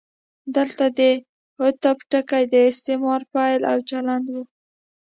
[0.55, 0.99] دلته د
[1.63, 4.35] عطف ټکی د استعمار پیل او د چلند و.